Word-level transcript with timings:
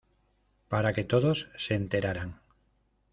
para 0.67 0.93
que 0.93 1.03
todos 1.03 1.47
se 1.59 1.75
enteraran 1.75 2.39